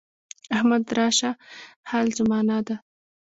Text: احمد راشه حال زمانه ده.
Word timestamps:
احمد 0.55 0.85
راشه 0.97 1.31
حال 1.89 2.07
زمانه 2.17 2.57
ده. 2.67 2.75